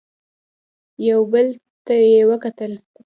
يو 1.07 1.19
بل 1.31 1.47
ته 1.85 1.93
يې 2.11 2.21
وکتل. 2.29 2.71